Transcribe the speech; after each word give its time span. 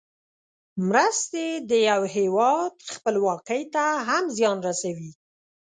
مرستې 0.87 1.47
د 1.69 1.71
یو 1.89 2.01
هېواد 2.15 2.73
خپلواکۍ 2.93 3.61
ته 3.73 3.85
هم 4.07 4.23
زیان 4.37 4.57
رسوي. 4.67 5.11